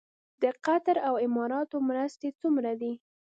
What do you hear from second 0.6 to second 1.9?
قطر او اماراتو